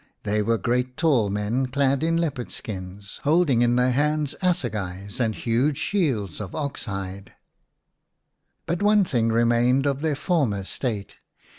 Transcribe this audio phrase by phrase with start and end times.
[0.23, 5.25] They were great tall men clad in leopard skins, holding in their hands assegais l
[5.27, 7.33] and huge shields of ox hide.
[8.65, 11.17] But one thing remained of their former state.